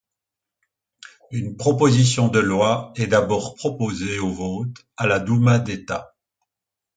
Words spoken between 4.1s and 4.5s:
au